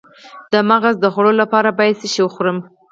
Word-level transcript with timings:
د 0.53 0.53
مغز 0.69 0.95
د 0.99 1.05
خوړو 1.13 1.31
لپاره 1.41 1.69
باید 1.77 1.99
څه 2.01 2.07
شی 2.13 2.21
وخورم؟ 2.23 2.57